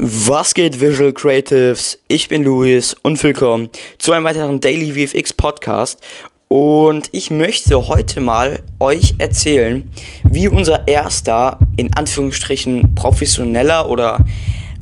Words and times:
Was 0.00 0.54
geht 0.54 0.80
Visual 0.80 1.12
Creatives? 1.12 1.98
Ich 2.06 2.28
bin 2.28 2.44
Luis 2.44 2.94
und 3.02 3.20
willkommen 3.20 3.68
zu 3.98 4.12
einem 4.12 4.24
weiteren 4.24 4.60
Daily 4.60 4.92
VFX 4.92 5.32
Podcast. 5.32 6.00
Und 6.46 7.08
ich 7.10 7.32
möchte 7.32 7.88
heute 7.88 8.20
mal 8.20 8.60
euch 8.78 9.16
erzählen, 9.18 9.90
wie 10.22 10.46
unser 10.46 10.86
erster, 10.86 11.58
in 11.76 11.92
Anführungsstrichen, 11.94 12.94
professioneller 12.94 13.90
oder 13.90 14.24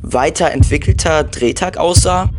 weiterentwickelter 0.03 1.23
Drehtag 1.23 1.77
aussah. 1.77 2.29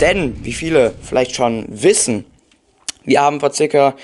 Denn, 0.00 0.44
wie 0.44 0.52
viele 0.52 0.94
vielleicht 1.00 1.36
schon 1.36 1.66
wissen, 1.68 2.24
wir 3.04 3.20
haben 3.20 3.40
vor 3.40 3.52
circa 3.52 3.94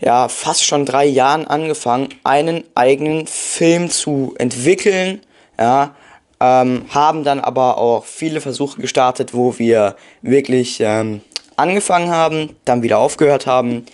ja, 0.00 0.28
fast 0.28 0.64
schon 0.64 0.86
drei 0.86 1.06
Jahren 1.06 1.46
angefangen, 1.46 2.08
einen 2.24 2.64
eigenen 2.74 3.26
Film 3.26 3.90
zu 3.90 4.34
entwickeln. 4.38 5.20
Ja, 5.58 5.94
ähm, 6.40 6.84
haben 6.90 7.24
dann 7.24 7.40
aber 7.40 7.78
auch 7.78 8.04
viele 8.04 8.40
Versuche 8.40 8.80
gestartet, 8.80 9.34
wo 9.34 9.58
wir 9.58 9.96
wirklich 10.22 10.78
ähm, 10.80 11.20
angefangen 11.56 12.10
haben, 12.10 12.56
dann 12.64 12.82
wieder 12.82 12.98
aufgehört 12.98 13.46
haben. 13.46 13.86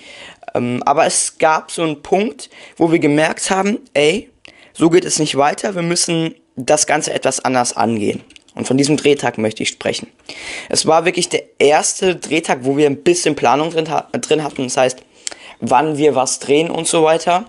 Ähm, 0.54 0.82
aber 0.84 1.06
es 1.06 1.38
gab 1.38 1.70
so 1.70 1.82
einen 1.82 2.02
Punkt, 2.02 2.50
wo 2.76 2.92
wir 2.92 2.98
gemerkt 2.98 3.50
haben, 3.50 3.78
ey, 3.94 4.30
so 4.74 4.90
geht 4.90 5.04
es 5.04 5.18
nicht 5.18 5.36
weiter, 5.36 5.74
wir 5.74 5.82
müssen 5.82 6.34
das 6.56 6.86
Ganze 6.86 7.14
etwas 7.14 7.40
anders 7.40 7.76
angehen. 7.76 8.22
Und 8.54 8.66
von 8.66 8.76
diesem 8.76 8.96
Drehtag 8.96 9.38
möchte 9.38 9.62
ich 9.62 9.70
sprechen. 9.70 10.08
Es 10.68 10.86
war 10.86 11.04
wirklich 11.04 11.28
der 11.28 11.42
erste 11.58 12.16
Drehtag, 12.16 12.60
wo 12.62 12.76
wir 12.76 12.86
ein 12.86 13.02
bisschen 13.02 13.34
Planung 13.34 13.70
drin, 13.70 13.88
drin 14.12 14.44
hatten. 14.44 14.64
Das 14.64 14.76
heißt, 14.76 15.00
wann 15.60 15.98
wir 15.98 16.14
was 16.14 16.38
drehen 16.38 16.70
und 16.70 16.86
so 16.86 17.02
weiter. 17.02 17.46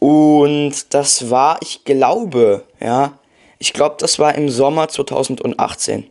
Und 0.00 0.92
das 0.92 1.30
war, 1.30 1.58
ich 1.62 1.84
glaube, 1.84 2.64
ja, 2.80 3.18
ich 3.58 3.72
glaube, 3.72 3.96
das 3.98 4.18
war 4.18 4.34
im 4.34 4.48
Sommer 4.48 4.88
2018. 4.88 6.06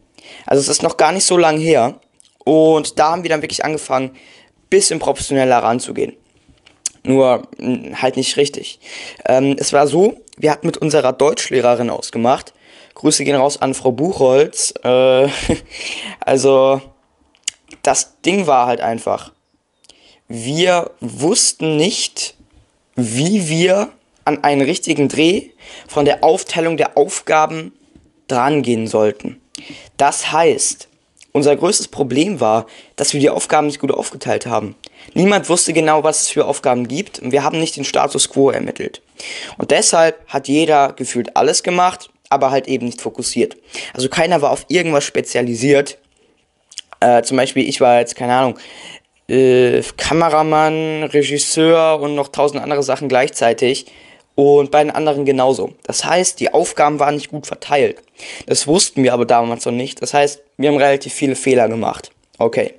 Also 0.45 0.61
es 0.61 0.67
ist 0.67 0.83
noch 0.83 0.97
gar 0.97 1.11
nicht 1.11 1.25
so 1.25 1.37
lang 1.37 1.59
her. 1.59 1.99
Und 2.45 2.97
da 2.99 3.11
haben 3.11 3.23
wir 3.23 3.29
dann 3.29 3.41
wirklich 3.41 3.63
angefangen, 3.63 4.11
bisschen 4.69 4.99
professioneller 4.99 5.59
ranzugehen. 5.59 6.13
Nur 7.03 7.43
halt 8.01 8.15
nicht 8.15 8.37
richtig. 8.37 8.79
Ähm, 9.25 9.55
es 9.59 9.73
war 9.73 9.87
so, 9.87 10.21
wir 10.37 10.51
hatten 10.51 10.65
mit 10.65 10.77
unserer 10.77 11.13
Deutschlehrerin 11.13 11.89
ausgemacht, 11.89 12.53
Grüße 12.95 13.23
gehen 13.23 13.35
raus 13.35 13.61
an 13.61 13.73
Frau 13.73 13.91
Buchholz. 13.91 14.73
Äh, 14.83 15.27
also, 16.19 16.81
das 17.81 18.21
Ding 18.21 18.47
war 18.47 18.67
halt 18.67 18.81
einfach. 18.81 19.31
Wir 20.27 20.91
wussten 20.99 21.75
nicht, 21.75 22.35
wie 22.95 23.49
wir 23.49 23.89
an 24.25 24.43
einen 24.43 24.61
richtigen 24.61 25.09
Dreh 25.09 25.49
von 25.87 26.05
der 26.05 26.23
Aufteilung 26.23 26.77
der 26.77 26.97
Aufgaben 26.97 27.73
drangehen 28.27 28.87
sollten. 28.87 29.41
Das 29.97 30.31
heißt, 30.31 30.87
unser 31.33 31.55
größtes 31.55 31.87
Problem 31.87 32.39
war, 32.39 32.67
dass 32.95 33.13
wir 33.13 33.19
die 33.19 33.29
Aufgaben 33.29 33.67
nicht 33.67 33.79
gut 33.79 33.91
aufgeteilt 33.91 34.45
haben. 34.45 34.75
Niemand 35.13 35.49
wusste 35.49 35.73
genau, 35.73 36.03
was 36.03 36.21
es 36.21 36.29
für 36.29 36.45
Aufgaben 36.45 36.87
gibt 36.87 37.19
und 37.19 37.31
wir 37.31 37.43
haben 37.43 37.59
nicht 37.59 37.75
den 37.75 37.85
Status 37.85 38.29
quo 38.29 38.51
ermittelt. 38.51 39.01
Und 39.57 39.71
deshalb 39.71 40.25
hat 40.27 40.47
jeder 40.47 40.93
gefühlt 40.93 41.35
alles 41.35 41.63
gemacht 41.63 42.09
aber 42.33 42.51
halt 42.51 42.67
eben 42.67 42.85
nicht 42.85 43.01
fokussiert. 43.01 43.55
Also 43.93 44.09
keiner 44.09 44.41
war 44.41 44.51
auf 44.51 44.65
irgendwas 44.67 45.03
spezialisiert. 45.03 45.97
Äh, 46.99 47.23
zum 47.23 47.37
Beispiel, 47.37 47.67
ich 47.67 47.81
war 47.81 47.99
jetzt, 47.99 48.15
keine 48.15 48.33
Ahnung, 48.33 48.59
äh, 49.27 49.81
Kameramann, 49.97 51.03
Regisseur 51.03 51.99
und 51.99 52.15
noch 52.15 52.29
tausend 52.29 52.61
andere 52.61 52.83
Sachen 52.83 53.07
gleichzeitig. 53.07 53.85
Und 54.35 54.71
bei 54.71 54.83
den 54.83 54.89
anderen 54.89 55.25
genauso. 55.25 55.73
Das 55.83 56.05
heißt, 56.05 56.39
die 56.39 56.51
Aufgaben 56.51 56.99
waren 56.99 57.15
nicht 57.15 57.29
gut 57.29 57.45
verteilt. 57.45 58.01
Das 58.47 58.65
wussten 58.65 59.03
wir 59.03 59.13
aber 59.13 59.25
damals 59.25 59.65
noch 59.65 59.73
nicht. 59.73 60.01
Das 60.01 60.13
heißt, 60.13 60.41
wir 60.57 60.69
haben 60.69 60.77
relativ 60.77 61.13
viele 61.13 61.35
Fehler 61.35 61.69
gemacht. 61.69 62.09
Okay. 62.39 62.73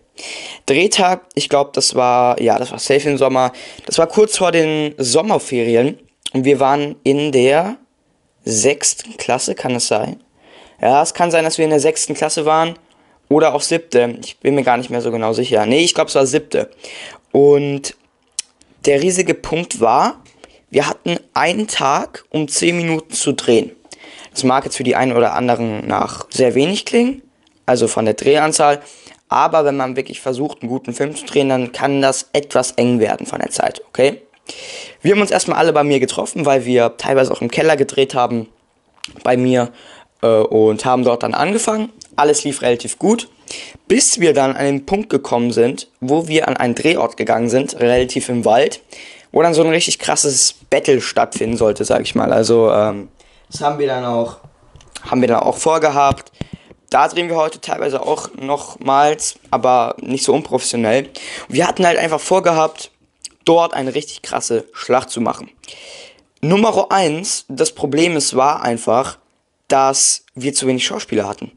Drehtag, 0.67 1.23
ich 1.35 1.49
glaube, 1.49 1.71
das 1.73 1.95
war, 1.95 2.41
ja, 2.41 2.59
das 2.59 2.73
war 2.73 2.79
safe 2.79 3.09
im 3.09 3.19
Sommer. 3.19 3.53
Das 3.87 3.99
war 3.99 4.09
kurz 4.09 4.37
vor 4.37 4.51
den 4.51 4.95
Sommerferien. 4.99 5.99
Und 6.33 6.45
wir 6.45 6.59
waren 6.59 6.97
in 7.05 7.31
der 7.31 7.77
sechsten 8.45 9.17
Klasse, 9.17 9.55
kann 9.55 9.75
es 9.75 9.87
sein? 9.87 10.23
Ja, 10.81 11.03
es 11.03 11.15
kann 11.15 11.31
sein, 11.31 11.45
dass 11.45 11.59
wir 11.59 11.65
in 11.65 11.71
der 11.71 11.81
sechsten 11.81 12.15
Klasse 12.15 12.45
waren 12.45 12.75
oder 13.29 13.55
auch 13.55 13.63
siebte. 13.63 14.19
Ich 14.23 14.39
bin 14.39 14.55
mir 14.55 14.65
gar 14.65 14.77
nicht 14.77 14.91
mehr 14.91 15.01
so 15.01 15.11
genau 15.11 15.33
sicher. 15.33 15.65
Nee, 15.67 15.85
ich 15.85 15.95
glaube, 15.95 16.09
es 16.09 16.15
war 16.15 16.27
siebte. 16.27 16.71
Und 17.33 17.97
der 18.85 19.03
riesige 19.03 19.35
Punkt 19.35 19.81
war, 19.81 20.23
wir 20.71 20.89
hatten 20.89 21.19
einen 21.33 21.69
Tag, 21.69 22.25
um 22.31 22.49
10 22.49 22.77
Minuten 22.77 23.13
zu 23.13 23.33
drehen. 23.33 23.71
Das 24.33 24.45
mag 24.45 24.65
jetzt 24.65 24.77
für 24.77 24.85
die 24.85 24.97
einen 24.97 25.17
oder 25.17 25.35
anderen 25.35 25.87
nach 25.87 26.27
sehr 26.31 26.55
wenig 26.55 26.85
klingen, 26.85 27.23
also 27.67 27.87
von 27.87 28.05
der 28.05 28.15
Drehanzahl. 28.15 28.83
Aber 29.29 29.65
wenn 29.65 29.77
man 29.77 29.97
wirklich 29.97 30.21
versucht, 30.21 30.63
einen 30.63 30.69
guten 30.69 30.93
Film 30.93 31.15
zu 31.15 31.25
drehen, 31.25 31.49
dann 31.49 31.73
kann 31.73 32.03
das 32.03 32.29
etwas 32.33 32.73
eng 32.73 32.99
werden 32.99 33.27
von 33.27 33.41
der 33.41 33.51
Zeit, 33.51 33.83
okay? 33.89 34.21
Wir 35.03 35.13
haben 35.13 35.21
uns 35.21 35.31
erstmal 35.31 35.59
alle 35.59 35.73
bei 35.73 35.85
mir 35.85 36.01
getroffen, 36.01 36.47
weil 36.47 36.65
wir 36.65 36.97
teilweise 36.97 37.33
auch 37.33 37.43
im 37.43 37.51
Keller 37.51 37.77
gedreht 37.77 38.15
haben 38.15 38.49
bei 39.23 39.37
mir 39.37 39.71
äh, 40.23 40.27
und 40.27 40.85
haben 40.85 41.05
dort 41.05 41.23
dann 41.23 41.35
angefangen. 41.35 41.93
Alles 42.17 42.45
lief 42.45 42.63
relativ 42.63 42.99
gut, 42.99 43.29
bis 43.89 44.21
wir 44.21 44.33
dann 44.35 44.57
an 44.57 44.65
den 44.65 44.87
Punkt 44.87 45.11
gekommen 45.11 45.53
sind, 45.53 45.89
wo 46.01 46.29
wir 46.29 46.49
an 46.49 46.57
einen 46.57 46.75
Drehort 46.75 47.17
gegangen 47.17 47.49
sind, 47.49 47.79
relativ 47.81 48.29
im 48.29 48.45
Wald, 48.45 48.81
wo 49.33 49.43
dann 49.43 49.55
so 49.55 49.63
ein 49.63 49.71
richtig 49.71 49.99
krasses 49.99 50.55
Battle 50.71 51.01
stattfinden 51.01 51.57
sollte, 51.57 51.85
sag 51.85 52.03
ich 52.03 52.15
mal. 52.15 52.33
Also 52.33 52.71
ähm, 52.71 53.09
das 53.51 53.61
haben 53.61 53.79
wir 53.79 53.87
dann 53.87 54.05
auch, 54.05 54.39
haben 55.03 55.21
wir 55.21 55.29
dann 55.29 55.41
auch 55.41 55.57
vorgehabt. 55.57 56.33
Da 56.91 57.09
drehen 57.09 57.29
wir 57.29 57.37
heute 57.37 57.61
teilweise 57.61 58.01
auch 58.01 58.31
nochmals, 58.41 59.37
aber 59.51 59.97
nicht 60.01 60.25
so 60.25 60.33
unprofessionell. 60.33 61.09
Wir 61.49 61.67
hatten 61.67 61.85
halt 61.85 61.99
einfach 61.99 62.21
vorgehabt, 62.21 62.93
dort 63.45 63.75
eine 63.75 63.95
richtig 63.95 64.23
krasse 64.23 64.65
Schlacht 64.73 65.11
zu 65.11 65.21
machen. 65.21 65.51
Nummer 66.41 66.91
eins, 66.91 67.47
das 67.49 67.73
Problem 67.73 68.17
ist, 68.17 68.37
war 68.37 68.63
einfach, 68.63 69.19
dass 69.69 70.25
wir 70.35 70.53
zu 70.53 70.67
wenig 70.67 70.85
Schauspieler 70.85 71.27
hatten. 71.27 71.53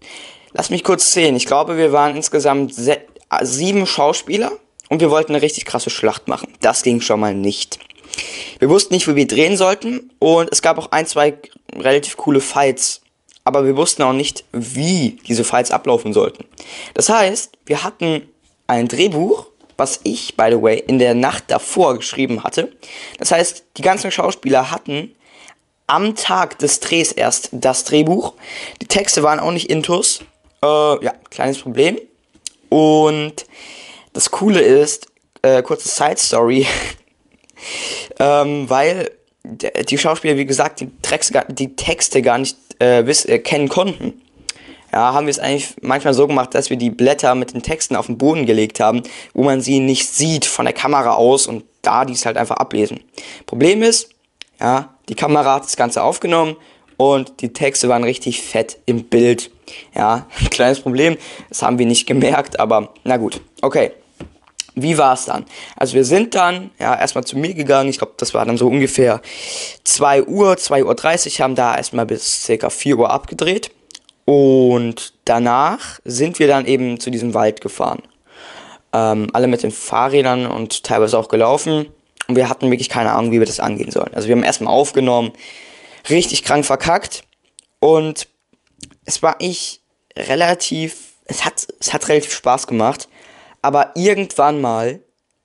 Lass 0.54 0.70
mich 0.70 0.84
kurz 0.84 1.12
zählen. 1.12 1.36
Ich 1.36 1.46
glaube, 1.46 1.78
wir 1.78 1.92
waren 1.92 2.16
insgesamt 2.16 2.74
sieben 3.42 3.86
Schauspieler 3.86 4.54
und 4.90 5.02
wir 5.02 5.12
wollten 5.12 5.34
eine 5.34 5.42
richtig 5.42 5.66
krasse 5.66 5.90
Schlacht 5.90 6.28
machen. 6.28 6.54
Das 6.62 6.84
ging 6.84 7.02
schon 7.02 7.20
mal 7.20 7.34
nicht. 7.34 7.80
Wir 8.60 8.70
wussten 8.70 8.94
nicht, 8.94 9.08
wo 9.08 9.16
wir 9.16 9.28
drehen 9.28 9.58
sollten 9.58 10.10
und 10.20 10.50
es 10.52 10.62
gab 10.62 10.78
auch 10.78 10.92
ein, 10.92 11.06
zwei 11.06 11.38
relativ 11.76 12.18
coole 12.18 12.42
Fights, 12.42 13.02
aber 13.44 13.66
wir 13.66 13.78
wussten 13.78 14.04
auch 14.04 14.14
nicht, 14.14 14.46
wie 14.52 15.20
diese 15.28 15.44
Fights 15.44 15.72
ablaufen 15.72 16.14
sollten. 16.14 16.46
Das 16.94 17.10
heißt, 17.10 17.58
wir 17.66 17.84
hatten 17.84 18.28
ein 18.66 18.88
Drehbuch 18.88 19.48
was 19.78 20.00
ich, 20.04 20.36
by 20.36 20.48
the 20.50 20.62
way, 20.62 20.84
in 20.86 21.00
der 21.00 21.14
Nacht 21.14 21.46
davor 21.48 21.96
geschrieben 21.96 22.44
hatte. 22.44 22.72
Das 23.20 23.32
heißt, 23.32 23.64
die 23.78 23.82
ganzen 23.82 24.12
Schauspieler 24.12 24.72
hatten 24.72 25.16
am 25.86 26.16
Tag 26.16 26.60
des 26.60 26.80
Drehs 26.80 27.12
erst 27.12 27.50
das 27.52 27.86
Drehbuch. 27.86 28.34
Die 28.82 28.88
Texte 28.88 29.24
waren 29.24 29.40
auch 29.40 29.52
nicht 29.52 29.70
intus. 29.70 30.22
Äh, 30.64 30.68
ja, 30.68 31.14
kleines 31.30 31.60
Problem. 31.60 31.98
Und 32.70 33.46
das 34.14 34.32
Coole 34.32 34.60
ist, 34.60 35.08
äh, 35.44 35.62
kurze 35.62 35.88
Side 35.88 36.18
Story, 36.18 36.68
ähm, 38.20 38.70
weil 38.70 39.12
die 39.44 39.98
Schauspieler, 39.98 40.36
wie 40.36 40.46
gesagt, 40.46 40.82
die, 40.82 40.90
Texte, 41.02 41.46
die 41.48 41.76
Texte 41.76 42.22
gar 42.22 42.38
nicht 42.38 42.58
äh, 42.80 43.06
wiss, 43.06 43.24
äh, 43.24 43.40
kennen 43.40 43.70
konnten 43.70 44.22
ja, 44.98 45.14
haben 45.14 45.28
wir 45.28 45.32
es 45.32 45.38
eigentlich 45.38 45.76
manchmal 45.84 46.16
so 46.16 46.26
gemacht, 46.26 46.56
dass 46.56 46.72
wir 46.72 46.78
die 46.78 46.90
Blätter 46.90 47.36
mit 47.36 47.54
den 47.54 47.62
Texten 47.62 47.96
auf 47.96 48.08
den 48.08 48.18
Boden 48.18 48.48
gelegt 48.48 48.80
haben, 48.80 49.04
wo 49.36 49.44
man 49.44 49.62
sie 49.62 49.80
nicht 49.80 50.12
sieht 50.12 50.44
von 50.44 50.66
der 50.66 50.74
Kamera 50.74 51.14
aus 51.14 51.46
und 51.46 51.66
da 51.84 52.04
die 52.04 52.14
es 52.14 52.26
halt 52.26 52.36
einfach 52.36 52.58
ablesen. 52.58 53.02
Problem 53.46 53.84
ist, 53.84 54.10
ja, 54.60 54.96
die 55.08 55.14
Kamera 55.14 55.54
hat 55.54 55.66
das 55.66 55.78
Ganze 55.78 56.02
aufgenommen 56.02 56.56
und 56.98 57.42
die 57.42 57.54
Texte 57.54 57.90
waren 57.90 58.04
richtig 58.04 58.42
fett 58.42 58.80
im 58.88 59.04
Bild. 59.04 59.52
Ja, 59.94 60.26
ein 60.40 60.50
kleines 60.50 60.80
Problem, 60.80 61.16
das 61.50 61.62
haben 61.62 61.78
wir 61.78 61.86
nicht 61.86 62.08
gemerkt, 62.08 62.60
aber 62.60 62.92
na 63.04 63.18
gut, 63.18 63.40
okay. 63.62 63.92
Wie 64.74 64.98
war 64.98 65.14
es 65.14 65.26
dann? 65.26 65.46
Also 65.76 65.94
wir 65.94 66.06
sind 66.06 66.34
dann 66.34 66.72
ja 66.80 67.00
erstmal 67.00 67.24
zu 67.24 67.38
mir 67.38 67.54
gegangen, 67.54 67.90
ich 67.90 68.00
glaube, 68.00 68.14
das 68.18 68.34
war 68.34 68.46
dann 68.46 68.58
so 68.58 68.68
ungefähr 68.68 69.22
2 69.84 70.24
Uhr, 70.24 70.54
2.30 70.54 70.84
Uhr, 71.40 71.44
haben 71.44 71.56
da 71.56 71.76
erstmal 71.78 72.08
bis 72.08 72.44
circa 72.44 72.72
4 72.72 72.98
Uhr 72.98 73.12
abgedreht. 73.12 73.72
Und 74.30 75.14
danach 75.24 76.02
sind 76.04 76.38
wir 76.38 76.50
dann 76.50 76.66
eben 76.66 77.00
zu 77.00 77.10
diesem 77.10 77.34
Wald 77.34 77.62
gefahren. 77.62 78.04
Ähm, 78.92 79.30
alle 79.32 79.48
mit 79.48 79.64
den 79.64 79.72
Fahrrädern 79.72 80.48
und 80.48 80.84
teilweise 80.84 81.18
auch 81.18 81.30
gelaufen. 81.30 81.88
Und 82.28 82.36
wir 82.36 82.50
hatten 82.50 82.70
wirklich 82.70 82.90
keine 82.90 83.14
Ahnung, 83.14 83.32
wie 83.32 83.40
wir 83.40 83.48
das 83.48 83.62
angehen 83.62 83.90
sollen. 83.90 84.14
Also 84.14 84.28
wir 84.28 84.36
haben 84.36 84.44
erstmal 84.44 84.74
aufgenommen, 84.74 85.32
richtig 86.10 86.44
krank 86.44 86.66
verkackt. 86.66 87.24
Und 87.80 88.28
es 89.06 89.24
war 89.24 89.38
ich 89.40 89.80
relativ, 90.18 91.14
es 91.24 91.46
hat, 91.46 91.66
es 91.80 91.94
hat 91.94 92.10
relativ 92.10 92.34
Spaß 92.34 92.68
gemacht. 92.68 93.08
Aber 93.62 93.92
irgendwann 93.96 94.60
mal 94.60 95.00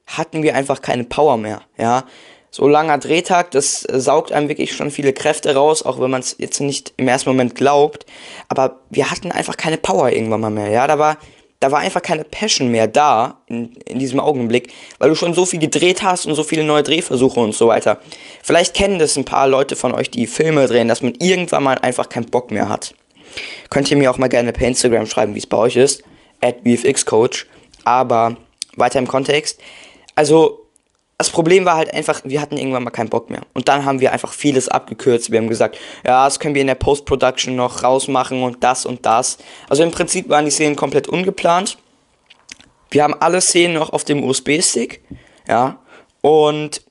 hatten 0.09 0.43
wir 0.43 0.57
einfach 0.57 0.83
keine 0.83 1.05
Power 1.05 1.37
mehr, 1.37 1.63
ja. 1.79 2.05
So 2.55 2.69
langer 2.69 2.99
Drehtag, 2.99 3.51
das 3.53 3.81
saugt 3.81 4.31
einem 4.31 4.51
wirklich 4.51 4.77
schon 4.77 4.91
viele 4.91 5.15
Kräfte 5.15 5.55
raus, 5.55 5.83
auch 5.83 5.99
wenn 6.01 6.11
man 6.11 6.21
es 6.21 6.37
jetzt 6.39 6.61
nicht 6.61 6.93
im 6.99 7.09
ersten 7.09 7.31
Moment 7.31 7.55
glaubt. 7.55 8.05
Aber 8.49 8.81
wir 8.91 9.11
hatten 9.11 9.33
einfach 9.33 9.57
keine 9.57 9.79
Power 9.79 10.11
irgendwann 10.11 10.43
mal 10.43 10.51
mehr, 10.51 10.69
ja. 10.69 10.87
Da 10.87 10.99
war, 10.99 11.17
da 11.61 11.73
war 11.73 11.79
einfach 11.79 12.03
keine 12.03 12.25
Passion 12.25 12.69
mehr 12.69 12.89
da 12.89 13.41
in, 13.47 13.73
in 13.87 13.99
diesem 13.99 14.21
Augenblick, 14.21 14.71
weil 14.99 15.09
du 15.09 15.15
schon 15.15 15.33
so 15.33 15.47
viel 15.47 15.61
gedreht 15.61 16.03
hast 16.03 16.27
und 16.27 16.35
so 16.35 16.45
viele 16.45 16.63
neue 16.63 16.83
Drehversuche 16.83 17.41
und 17.41 17.55
so 17.55 17.69
weiter. 17.69 18.01
Vielleicht 18.43 18.75
kennen 18.75 18.99
das 18.99 19.17
ein 19.17 19.25
paar 19.25 19.49
Leute 19.49 19.75
von 19.75 19.95
euch, 19.95 20.11
die 20.11 20.27
Filme 20.27 20.67
drehen, 20.67 20.89
dass 20.89 21.01
man 21.01 21.15
irgendwann 21.21 21.63
mal 21.63 21.79
einfach 21.79 22.11
keinen 22.11 22.27
Bock 22.27 22.51
mehr 22.51 22.69
hat. 22.69 22.95
Könnt 23.71 23.91
ihr 23.91 23.97
mir 23.97 24.11
auch 24.11 24.19
mal 24.19 24.29
gerne 24.29 24.53
per 24.53 24.69
Instagram 24.69 25.07
schreiben, 25.07 25.35
wie 25.35 25.39
es 25.39 25.47
bei 25.47 25.57
euch 25.57 25.77
ist, 25.77 26.03
at 26.43 26.57
VFXCoach. 26.67 27.47
Aber 27.85 28.37
weiter 28.77 28.99
im 28.99 29.09
Kontext. 29.09 29.59
Also, 30.15 30.62
das 31.23 31.31
Problem 31.31 31.65
war 31.65 31.77
halt 31.77 31.95
einfach, 31.95 32.21
wir 32.25 32.41
hatten 32.41 32.57
irgendwann 32.57 32.83
mal 32.83 32.91
keinen 32.91 33.09
Bock 33.09 33.31
mehr. 33.31 33.43
Und 33.55 33.69
dann 33.69 33.85
haben 33.85 34.01
wir 34.01 34.13
einfach 34.13 34.33
vieles 34.33 34.69
abgekürzt. 34.69 35.31
Wir 35.31 35.39
haben 35.39 35.49
gesagt, 35.49 35.79
ja, 36.05 36.25
das 36.25 36.41
können 36.41 36.57
wir 36.57 36.61
in 36.61 36.67
der 36.67 36.75
Post-Production 36.75 37.55
noch 37.55 37.85
rausmachen 37.85 38.43
und 38.43 38.65
das 38.65 38.85
und 38.85 39.07
das. 39.07 39.39
Also 39.69 39.85
im 39.85 39.93
Prinzip 39.93 40.29
waren 40.29 40.45
die 40.45 40.51
Szenen 40.51 40.75
komplett 40.75 41.07
ungeplant. 41.07 41.79
Wir 42.91 43.05
haben 43.05 43.15
alle 43.21 43.41
Szenen 43.41 43.75
noch 43.75 43.93
auf 43.93 44.03
dem 44.03 44.25
USB-Stick. 44.25 45.05
Ja. 45.47 45.79
Und 46.23 46.83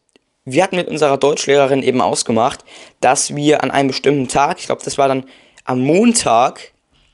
wir 0.46 0.64
hatten 0.64 0.78
mit 0.78 0.88
unserer 0.88 1.18
Deutschlehrerin 1.18 1.84
eben 1.84 2.00
ausgemacht, 2.00 2.64
dass 3.02 3.36
wir 3.36 3.64
an 3.64 3.70
einem 3.70 3.90
bestimmten 3.90 4.30
Tag, 4.30 4.60
ich 4.60 4.68
glaube, 4.68 4.82
das 4.86 4.98
war 4.98 5.10
dann 5.10 5.26
am 5.66 5.82
Montag, 5.82 6.72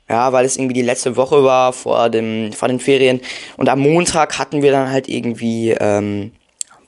ja, 0.07 0.31
weil 0.33 0.45
es 0.45 0.55
irgendwie 0.55 0.75
die 0.75 0.83
letzte 0.83 1.17
Woche 1.17 1.43
war 1.43 1.73
vor, 1.73 2.11
dem, 2.11 2.53
vor 2.53 2.67
den 2.67 2.79
Ferien. 2.79 3.21
Und 3.57 3.69
am 3.69 3.79
Montag 3.79 4.37
hatten 4.37 4.61
wir 4.61 4.71
dann 4.71 4.91
halt 4.91 5.09
irgendwie, 5.09 5.71
ähm, 5.71 6.31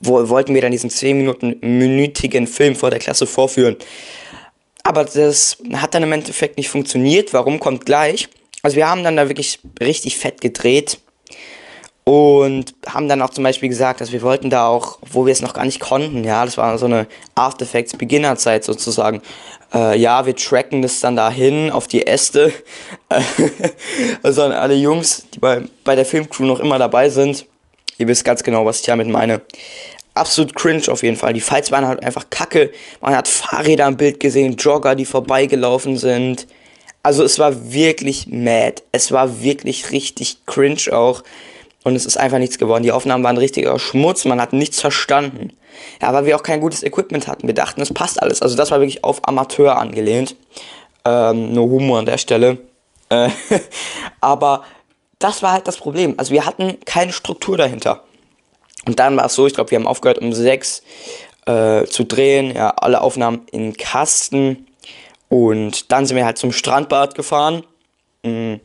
wo, 0.00 0.28
wollten 0.28 0.54
wir 0.54 0.62
dann 0.62 0.72
diesen 0.72 0.90
10 0.90 1.16
Minuten 1.16 1.56
minütigen 1.60 2.46
Film 2.46 2.74
vor 2.74 2.90
der 2.90 2.98
Klasse 2.98 3.26
vorführen. 3.26 3.76
Aber 4.82 5.04
das 5.04 5.58
hat 5.74 5.94
dann 5.94 6.02
im 6.02 6.12
Endeffekt 6.12 6.56
nicht 6.56 6.68
funktioniert. 6.68 7.32
Warum 7.32 7.60
kommt 7.60 7.86
gleich? 7.86 8.28
Also 8.62 8.76
wir 8.76 8.88
haben 8.88 9.04
dann 9.04 9.16
da 9.16 9.28
wirklich 9.28 9.60
richtig 9.80 10.16
fett 10.18 10.40
gedreht. 10.40 10.98
Und 12.04 12.74
haben 12.88 13.08
dann 13.08 13.22
auch 13.22 13.30
zum 13.30 13.44
Beispiel 13.44 13.68
gesagt, 13.68 14.00
dass 14.00 14.10
wir 14.10 14.22
wollten 14.22 14.50
da 14.50 14.66
auch, 14.66 14.98
wo 15.12 15.26
wir 15.26 15.32
es 15.32 15.42
noch 15.42 15.52
gar 15.52 15.64
nicht 15.64 15.80
konnten, 15.80 16.24
ja, 16.24 16.44
das 16.44 16.56
war 16.56 16.76
so 16.78 16.86
eine 16.86 17.06
After 17.36 17.64
Effects 17.64 17.96
Beginnerzeit 17.96 18.64
sozusagen. 18.64 19.22
Äh, 19.72 19.98
ja, 19.98 20.26
wir 20.26 20.34
tracken 20.34 20.82
das 20.82 20.98
dann 21.00 21.14
dahin 21.14 21.70
auf 21.70 21.86
die 21.86 22.06
Äste. 22.06 22.52
also 24.22 24.42
alle 24.42 24.74
Jungs, 24.74 25.26
die 25.34 25.38
bei, 25.38 25.62
bei 25.84 25.94
der 25.94 26.06
Filmcrew 26.06 26.46
noch 26.46 26.58
immer 26.58 26.78
dabei 26.78 27.10
sind. 27.10 27.46
Ihr 28.00 28.08
wisst 28.08 28.24
ganz 28.24 28.42
genau, 28.42 28.64
was 28.64 28.80
ich 28.80 28.86
damit 28.86 29.08
meine. 29.08 29.42
Absolut 30.14 30.54
cringe 30.54 30.82
auf 30.88 31.02
jeden 31.02 31.16
Fall. 31.16 31.34
Die 31.34 31.40
Fights 31.40 31.70
waren 31.70 31.86
halt 31.86 32.02
einfach 32.02 32.30
kacke. 32.30 32.72
Man 33.02 33.14
hat 33.14 33.28
Fahrräder 33.28 33.86
im 33.86 33.98
Bild 33.98 34.20
gesehen, 34.20 34.56
Jogger, 34.56 34.94
die 34.94 35.04
vorbeigelaufen 35.04 35.98
sind. 35.98 36.46
Also 37.02 37.22
es 37.22 37.38
war 37.38 37.72
wirklich 37.72 38.26
mad. 38.26 38.82
Es 38.90 39.12
war 39.12 39.42
wirklich 39.42 39.92
richtig 39.92 40.46
cringe 40.46 40.92
auch. 40.92 41.22
Und 41.84 41.94
es 41.94 42.06
ist 42.06 42.16
einfach 42.16 42.38
nichts 42.38 42.58
geworden. 42.58 42.82
Die 42.82 42.92
Aufnahmen 42.92 43.22
waren 43.22 43.36
richtiger 43.36 43.78
Schmutz, 43.78 44.24
man 44.24 44.40
hat 44.40 44.54
nichts 44.54 44.80
verstanden. 44.80 45.52
Ja, 46.00 46.12
weil 46.14 46.24
wir 46.24 46.36
auch 46.36 46.42
kein 46.42 46.60
gutes 46.60 46.82
Equipment 46.82 47.28
hatten. 47.28 47.46
Wir 47.46 47.54
dachten, 47.54 47.82
es 47.82 47.92
passt 47.92 48.22
alles. 48.22 48.40
Also 48.40 48.56
das 48.56 48.70
war 48.70 48.80
wirklich 48.80 49.04
auf 49.04 49.28
Amateur 49.28 49.78
angelehnt. 49.78 50.36
Ähm, 51.04 51.52
nur 51.52 51.68
Humor 51.68 51.98
an 51.98 52.06
der 52.06 52.18
Stelle. 52.18 52.58
Äh, 53.10 53.28
aber 54.22 54.64
das 55.20 55.42
war 55.42 55.52
halt 55.52 55.68
das 55.68 55.76
Problem. 55.76 56.14
Also 56.16 56.32
wir 56.32 56.44
hatten 56.44 56.78
keine 56.84 57.12
Struktur 57.12 57.56
dahinter. 57.56 58.02
Und 58.86 58.98
dann 58.98 59.16
war 59.16 59.26
es 59.26 59.34
so, 59.34 59.46
ich 59.46 59.54
glaube, 59.54 59.70
wir 59.70 59.78
haben 59.78 59.86
aufgehört 59.86 60.18
um 60.18 60.32
sechs 60.32 60.82
äh, 61.46 61.84
zu 61.84 62.04
drehen. 62.04 62.54
Ja, 62.54 62.70
alle 62.70 63.00
Aufnahmen 63.00 63.42
in 63.52 63.76
Kasten. 63.76 64.66
Und 65.28 65.92
dann 65.92 66.06
sind 66.06 66.16
wir 66.16 66.24
halt 66.24 66.38
zum 66.38 66.50
Strandbad 66.50 67.14
gefahren. 67.14 67.62
Mhm 68.24 68.60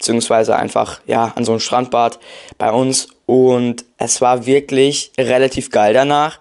beziehungsweise 0.00 0.56
einfach, 0.56 1.00
ja, 1.04 1.34
an 1.36 1.44
so 1.44 1.52
einem 1.52 1.60
Strandbad 1.60 2.18
bei 2.56 2.72
uns. 2.72 3.08
Und 3.26 3.84
es 3.98 4.22
war 4.22 4.46
wirklich 4.46 5.12
relativ 5.18 5.70
geil 5.70 5.92
danach. 5.92 6.40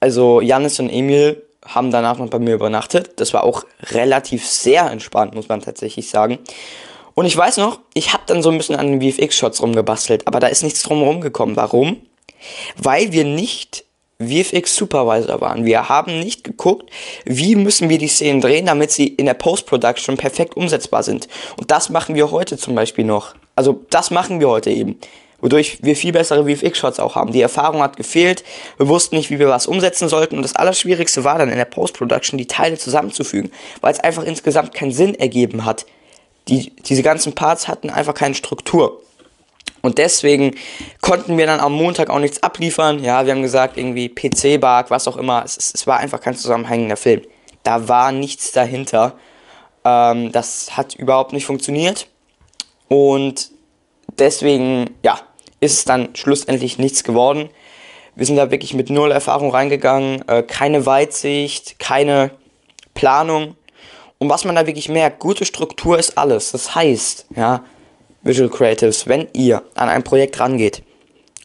Also 0.00 0.40
Janis 0.40 0.80
und 0.80 0.90
Emil 0.90 1.42
haben 1.64 1.92
danach 1.92 2.18
noch 2.18 2.28
bei 2.28 2.40
mir 2.40 2.54
übernachtet. 2.54 3.12
Das 3.20 3.32
war 3.32 3.44
auch 3.44 3.64
relativ 3.92 4.44
sehr 4.44 4.90
entspannt, 4.90 5.36
muss 5.36 5.48
man 5.48 5.62
tatsächlich 5.62 6.10
sagen. 6.10 6.40
Und 7.16 7.24
ich 7.24 7.34
weiß 7.34 7.56
noch, 7.56 7.80
ich 7.94 8.12
habe 8.12 8.24
dann 8.26 8.42
so 8.42 8.50
ein 8.50 8.58
bisschen 8.58 8.76
an 8.76 9.00
den 9.00 9.00
VFX-Shots 9.00 9.62
rumgebastelt, 9.62 10.26
aber 10.26 10.38
da 10.38 10.48
ist 10.48 10.62
nichts 10.62 10.82
drum 10.82 11.02
rumgekommen. 11.02 11.56
Warum? 11.56 12.02
Weil 12.76 13.10
wir 13.10 13.24
nicht 13.24 13.84
VFX 14.20 14.76
Supervisor 14.76 15.40
waren. 15.40 15.64
Wir 15.64 15.88
haben 15.88 16.20
nicht 16.20 16.44
geguckt, 16.44 16.90
wie 17.24 17.56
müssen 17.56 17.88
wir 17.88 17.96
die 17.96 18.08
Szenen 18.08 18.42
drehen, 18.42 18.66
damit 18.66 18.90
sie 18.90 19.06
in 19.06 19.24
der 19.24 19.32
Post-Production 19.32 20.18
perfekt 20.18 20.58
umsetzbar 20.58 21.02
sind. 21.02 21.26
Und 21.56 21.70
das 21.70 21.88
machen 21.88 22.16
wir 22.16 22.30
heute 22.30 22.58
zum 22.58 22.74
Beispiel 22.74 23.06
noch. 23.06 23.34
Also 23.54 23.86
das 23.88 24.10
machen 24.10 24.38
wir 24.38 24.50
heute 24.50 24.70
eben. 24.70 24.98
Wodurch 25.40 25.78
wir 25.80 25.96
viel 25.96 26.12
bessere 26.12 26.44
VFX-Shots 26.44 27.00
auch 27.00 27.14
haben. 27.14 27.32
Die 27.32 27.40
Erfahrung 27.40 27.80
hat 27.80 27.96
gefehlt. 27.96 28.44
Wir 28.76 28.88
wussten 28.88 29.16
nicht, 29.16 29.30
wie 29.30 29.38
wir 29.38 29.48
was 29.48 29.66
umsetzen 29.66 30.10
sollten. 30.10 30.36
Und 30.36 30.42
das 30.42 30.56
Allerschwierigste 30.56 31.24
war 31.24 31.38
dann 31.38 31.48
in 31.48 31.56
der 31.56 31.64
Post-Production, 31.64 32.36
die 32.36 32.46
Teile 32.46 32.76
zusammenzufügen. 32.76 33.50
Weil 33.80 33.94
es 33.94 34.00
einfach 34.00 34.24
insgesamt 34.24 34.74
keinen 34.74 34.92
Sinn 34.92 35.14
ergeben 35.14 35.64
hat. 35.64 35.86
Die, 36.48 36.74
diese 36.76 37.02
ganzen 37.02 37.34
Parts 37.34 37.68
hatten 37.68 37.90
einfach 37.90 38.14
keine 38.14 38.34
Struktur. 38.34 39.02
Und 39.82 39.98
deswegen 39.98 40.54
konnten 41.00 41.38
wir 41.38 41.46
dann 41.46 41.60
am 41.60 41.72
Montag 41.72 42.10
auch 42.10 42.18
nichts 42.18 42.42
abliefern. 42.42 43.02
Ja, 43.04 43.24
wir 43.24 43.32
haben 43.32 43.42
gesagt, 43.42 43.76
irgendwie 43.76 44.08
PC-Bug, 44.08 44.90
was 44.90 45.06
auch 45.06 45.16
immer. 45.16 45.44
Es, 45.44 45.56
es, 45.74 45.86
war 45.86 45.98
einfach 45.98 46.20
kein 46.20 46.34
zusammenhängender 46.34 46.96
Film. 46.96 47.22
Da 47.62 47.88
war 47.88 48.10
nichts 48.10 48.52
dahinter. 48.52 49.14
Ähm, 49.84 50.32
das 50.32 50.76
hat 50.76 50.96
überhaupt 50.96 51.32
nicht 51.32 51.46
funktioniert. 51.46 52.08
Und 52.88 53.50
deswegen, 54.18 54.90
ja, 55.04 55.20
ist 55.60 55.74
es 55.74 55.84
dann 55.84 56.14
schlussendlich 56.14 56.78
nichts 56.78 57.04
geworden. 57.04 57.48
Wir 58.14 58.26
sind 58.26 58.36
da 58.36 58.50
wirklich 58.50 58.74
mit 58.74 58.90
null 58.90 59.12
Erfahrung 59.12 59.50
reingegangen. 59.50 60.26
Äh, 60.28 60.42
keine 60.42 60.86
Weitsicht, 60.86 61.78
keine 61.78 62.30
Planung. 62.94 63.56
Und 64.18 64.28
was 64.28 64.44
man 64.44 64.54
da 64.54 64.66
wirklich 64.66 64.88
merkt, 64.88 65.18
gute 65.18 65.44
Struktur 65.44 65.98
ist 65.98 66.16
alles. 66.16 66.52
Das 66.52 66.74
heißt, 66.74 67.26
ja, 67.36 67.64
Visual 68.22 68.50
Creatives, 68.50 69.06
wenn 69.06 69.28
ihr 69.34 69.62
an 69.74 69.88
ein 69.88 70.02
Projekt 70.02 70.40
rangeht, 70.40 70.82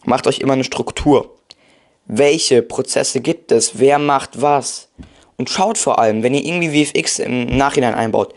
macht 0.04 0.26
euch 0.28 0.40
immer 0.40 0.54
eine 0.54 0.64
Struktur. 0.64 1.36
Welche 2.06 2.62
Prozesse 2.62 3.22
gibt 3.22 3.52
es? 3.52 3.80
Wer 3.80 4.00
macht 4.00 4.42
was? 4.42 4.90
Und 5.38 5.50
schaut 5.50 5.78
vor 5.78 6.00
allem, 6.00 6.24
wenn 6.24 6.34
ihr 6.34 6.44
irgendwie 6.44 6.86
VFX 6.86 7.20
im 7.20 7.58
Nachhinein 7.58 7.94
einbaut, 7.94 8.34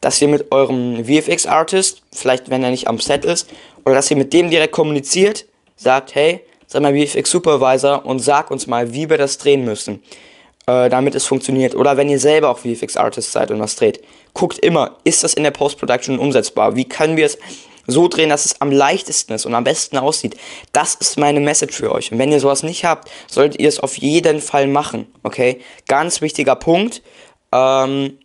dass 0.00 0.20
ihr 0.20 0.28
mit 0.28 0.52
eurem 0.52 1.04
VFX-Artist, 1.04 2.02
vielleicht 2.12 2.50
wenn 2.50 2.62
er 2.62 2.70
nicht 2.70 2.88
am 2.88 2.98
Set 2.98 3.24
ist, 3.24 3.48
oder 3.84 3.94
dass 3.94 4.10
ihr 4.10 4.16
mit 4.16 4.32
dem 4.32 4.50
direkt 4.50 4.72
kommuniziert, 4.72 5.46
sagt, 5.76 6.14
hey, 6.14 6.40
sei 6.66 6.80
mal 6.80 6.94
VFX-Supervisor 6.94 8.04
und 8.04 8.18
sag 8.18 8.50
uns 8.50 8.66
mal, 8.66 8.92
wie 8.92 9.08
wir 9.08 9.18
das 9.18 9.38
drehen 9.38 9.64
müssen, 9.64 10.02
äh, 10.66 10.88
damit 10.88 11.14
es 11.14 11.24
funktioniert. 11.26 11.74
Oder 11.74 11.96
wenn 11.96 12.08
ihr 12.08 12.18
selber 12.18 12.50
auch 12.50 12.58
VFX-Artist 12.58 13.32
seid 13.32 13.50
und 13.50 13.60
was 13.60 13.76
dreht, 13.76 14.00
guckt 14.32 14.58
immer, 14.58 14.96
ist 15.04 15.24
das 15.24 15.34
in 15.34 15.42
der 15.42 15.50
Post-Production 15.50 16.18
umsetzbar? 16.18 16.76
Wie 16.76 16.84
können 16.84 17.16
wir 17.16 17.26
es 17.26 17.38
so 17.86 18.08
drehen, 18.08 18.30
dass 18.30 18.44
es 18.44 18.60
am 18.60 18.70
leichtesten 18.72 19.34
ist 19.34 19.46
und 19.46 19.54
am 19.54 19.64
besten 19.64 19.98
aussieht. 19.98 20.36
Das 20.72 20.94
ist 20.94 21.18
meine 21.18 21.40
Message 21.40 21.76
für 21.76 21.92
euch. 21.92 22.10
Und 22.12 22.18
wenn 22.18 22.32
ihr 22.32 22.40
sowas 22.40 22.62
nicht 22.62 22.84
habt, 22.84 23.10
solltet 23.28 23.60
ihr 23.60 23.68
es 23.68 23.80
auf 23.80 23.96
jeden 23.98 24.40
Fall 24.40 24.66
machen. 24.66 25.06
Okay? 25.22 25.60
Ganz 25.86 26.20
wichtiger 26.20 26.56
Punkt. 26.56 27.02
Ähm, 27.52 28.18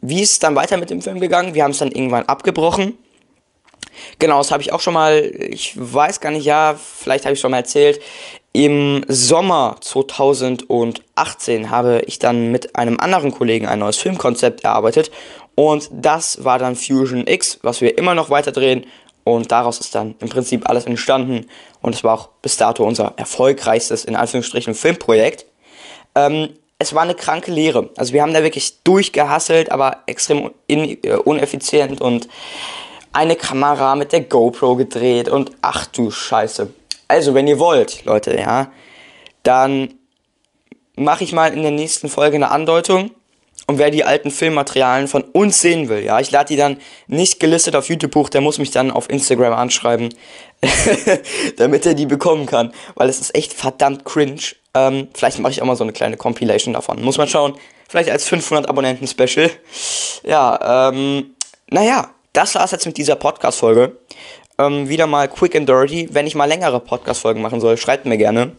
wie 0.00 0.22
ist 0.22 0.32
es 0.32 0.38
dann 0.38 0.56
weiter 0.56 0.76
mit 0.78 0.90
dem 0.90 1.02
Film 1.02 1.20
gegangen? 1.20 1.54
Wir 1.54 1.64
haben 1.64 1.72
es 1.72 1.78
dann 1.78 1.92
irgendwann 1.92 2.24
abgebrochen. 2.24 2.96
Genau, 4.18 4.38
das 4.38 4.50
habe 4.50 4.62
ich 4.62 4.72
auch 4.72 4.80
schon 4.80 4.94
mal, 4.94 5.32
ich 5.38 5.74
weiß 5.76 6.20
gar 6.20 6.30
nicht, 6.30 6.44
ja, 6.44 6.74
vielleicht 6.74 7.24
habe 7.24 7.34
ich 7.34 7.40
schon 7.40 7.50
mal 7.50 7.58
erzählt. 7.58 8.00
Im 8.52 9.04
Sommer 9.08 9.76
2018 9.80 11.70
habe 11.70 12.02
ich 12.06 12.18
dann 12.18 12.50
mit 12.50 12.76
einem 12.76 13.00
anderen 13.00 13.32
Kollegen 13.32 13.66
ein 13.66 13.78
neues 13.78 13.96
Filmkonzept 13.96 14.64
erarbeitet 14.64 15.10
und 15.54 15.88
das 15.90 16.44
war 16.44 16.58
dann 16.58 16.76
Fusion 16.76 17.26
X, 17.26 17.58
was 17.62 17.80
wir 17.80 17.96
immer 17.96 18.14
noch 18.14 18.30
weiter 18.30 18.52
drehen 18.52 18.84
und 19.24 19.52
daraus 19.52 19.78
ist 19.78 19.94
dann 19.94 20.14
im 20.20 20.28
Prinzip 20.28 20.68
alles 20.68 20.86
entstanden. 20.86 21.46
Und 21.80 21.94
es 21.94 22.04
war 22.04 22.14
auch 22.14 22.28
bis 22.42 22.56
dato 22.56 22.84
unser 22.84 23.14
erfolgreichstes, 23.16 24.04
in 24.04 24.16
Anführungsstrichen, 24.16 24.74
Filmprojekt. 24.74 25.46
Ähm, 26.14 26.50
es 26.78 26.94
war 26.94 27.02
eine 27.02 27.14
kranke 27.14 27.52
Lehre. 27.52 27.90
Also 27.96 28.12
wir 28.12 28.22
haben 28.22 28.34
da 28.34 28.42
wirklich 28.42 28.82
durchgehasselt, 28.82 29.70
aber 29.70 29.98
extrem 30.06 30.50
in, 30.66 31.02
äh, 31.04 31.14
uneffizient 31.14 32.00
und 32.00 32.28
eine 33.12 33.36
Kamera 33.36 33.94
mit 33.94 34.12
der 34.12 34.22
GoPro 34.22 34.76
gedreht 34.76 35.28
und 35.28 35.52
ach 35.60 35.86
du 35.86 36.10
Scheiße. 36.10 36.72
Also, 37.08 37.34
wenn 37.34 37.46
ihr 37.46 37.58
wollt, 37.58 38.04
Leute, 38.04 38.38
ja, 38.38 38.72
dann 39.42 39.94
mache 40.96 41.24
ich 41.24 41.32
mal 41.32 41.52
in 41.52 41.62
der 41.62 41.70
nächsten 41.70 42.08
Folge 42.08 42.36
eine 42.36 42.50
Andeutung. 42.50 43.10
Und 43.66 43.78
wer 43.78 43.90
die 43.90 44.04
alten 44.04 44.30
Filmmaterialien 44.30 45.06
von 45.06 45.22
uns 45.22 45.60
sehen 45.60 45.88
will, 45.88 46.02
ja, 46.02 46.18
ich 46.18 46.32
lade 46.32 46.48
die 46.48 46.56
dann 46.56 46.78
nicht 47.06 47.38
gelistet 47.38 47.76
auf 47.76 47.88
YouTube 47.88 48.14
hoch, 48.16 48.28
der 48.28 48.40
muss 48.40 48.58
mich 48.58 48.72
dann 48.72 48.90
auf 48.90 49.08
Instagram 49.08 49.52
anschreiben, 49.52 50.12
damit 51.56 51.86
er 51.86 51.94
die 51.94 52.06
bekommen 52.06 52.46
kann, 52.46 52.72
weil 52.96 53.08
es 53.08 53.20
ist 53.20 53.34
echt 53.36 53.52
verdammt 53.52 54.04
cringe. 54.04 54.40
Ähm, 54.74 55.08
vielleicht 55.14 55.38
mache 55.38 55.52
ich 55.52 55.62
auch 55.62 55.66
mal 55.66 55.76
so 55.76 55.84
eine 55.84 55.92
kleine 55.92 56.16
Compilation 56.16 56.74
davon. 56.74 57.02
Muss 57.02 57.18
man 57.18 57.28
schauen. 57.28 57.54
Vielleicht 57.88 58.10
als 58.10 58.26
500 58.26 58.68
Abonnenten 58.68 59.06
Special. 59.06 59.50
Ja, 60.24 60.88
ähm, 60.90 61.34
naja, 61.70 62.10
das 62.32 62.54
war's 62.54 62.70
jetzt 62.70 62.86
mit 62.86 62.96
dieser 62.96 63.16
Podcast-Folge. 63.16 63.96
Ähm, 64.58 64.88
wieder 64.88 65.06
mal 65.06 65.28
quick 65.28 65.56
and 65.56 65.68
dirty. 65.68 66.08
Wenn 66.12 66.26
ich 66.26 66.34
mal 66.34 66.46
längere 66.46 66.80
Podcast-Folgen 66.80 67.42
machen 67.42 67.60
soll, 67.60 67.76
schreibt 67.76 68.06
mir 68.06 68.18
gerne. 68.18 68.52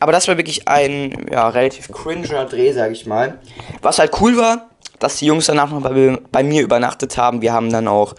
Aber 0.00 0.12
das 0.12 0.28
war 0.28 0.36
wirklich 0.36 0.66
ein, 0.68 1.26
ja, 1.30 1.48
relativ 1.48 1.90
cringer 1.90 2.44
Dreh, 2.44 2.72
sag 2.72 2.92
ich 2.92 3.06
mal. 3.06 3.38
Was 3.82 3.98
halt 3.98 4.12
cool 4.20 4.36
war, 4.36 4.70
dass 4.98 5.16
die 5.16 5.26
Jungs 5.26 5.46
danach 5.46 5.70
noch 5.70 5.82
bei, 5.82 6.18
bei 6.30 6.42
mir 6.42 6.62
übernachtet 6.62 7.16
haben. 7.16 7.42
Wir 7.42 7.52
haben 7.52 7.70
dann 7.70 7.88
auch 7.88 8.14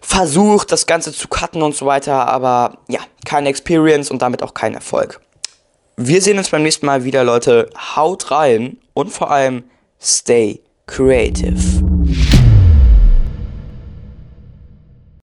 versucht, 0.00 0.72
das 0.72 0.86
Ganze 0.86 1.12
zu 1.12 1.28
cutten 1.28 1.62
und 1.62 1.74
so 1.74 1.86
weiter. 1.86 2.28
Aber 2.28 2.78
ja, 2.88 3.00
keine 3.24 3.48
Experience 3.48 4.10
und 4.10 4.22
damit 4.22 4.42
auch 4.42 4.54
kein 4.54 4.74
Erfolg. 4.74 5.20
Wir 5.96 6.22
sehen 6.22 6.38
uns 6.38 6.50
beim 6.50 6.62
nächsten 6.62 6.86
Mal 6.86 7.04
wieder, 7.04 7.24
Leute. 7.24 7.68
Haut 7.96 8.30
rein 8.30 8.78
und 8.94 9.10
vor 9.10 9.30
allem 9.30 9.64
stay 10.00 10.60
creative. 10.86 11.87